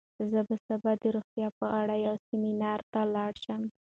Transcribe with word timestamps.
زه 0.31 0.39
به 0.47 0.55
سبا 0.67 0.91
د 1.01 1.03
روغتیا 1.15 1.47
په 1.59 1.65
اړه 1.81 1.95
یو 2.05 2.15
سیمینار 2.27 2.79
ته 2.91 3.01
لاړ 3.15 3.31
شم. 3.45 3.61